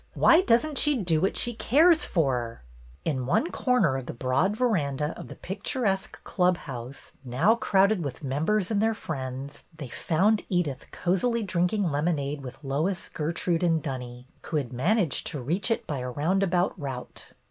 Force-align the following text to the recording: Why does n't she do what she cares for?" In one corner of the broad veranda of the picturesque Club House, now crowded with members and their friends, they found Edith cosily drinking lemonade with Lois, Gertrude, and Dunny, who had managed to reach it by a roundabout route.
Why 0.15 0.41
does 0.41 0.65
n't 0.65 0.79
she 0.79 0.95
do 0.97 1.21
what 1.21 1.37
she 1.37 1.53
cares 1.53 2.05
for?" 2.05 2.63
In 3.05 3.27
one 3.27 3.51
corner 3.51 3.97
of 3.97 4.07
the 4.07 4.15
broad 4.15 4.55
veranda 4.57 5.13
of 5.15 5.27
the 5.27 5.35
picturesque 5.35 6.23
Club 6.23 6.57
House, 6.57 7.11
now 7.23 7.53
crowded 7.53 8.03
with 8.03 8.23
members 8.23 8.71
and 8.71 8.81
their 8.81 8.95
friends, 8.95 9.61
they 9.77 9.89
found 9.89 10.43
Edith 10.49 10.87
cosily 10.89 11.43
drinking 11.43 11.83
lemonade 11.91 12.41
with 12.41 12.57
Lois, 12.63 13.09
Gertrude, 13.09 13.61
and 13.61 13.79
Dunny, 13.79 14.25
who 14.43 14.57
had 14.57 14.73
managed 14.73 15.27
to 15.27 15.39
reach 15.39 15.69
it 15.69 15.85
by 15.85 15.99
a 15.99 16.09
roundabout 16.09 16.73
route. 16.79 17.33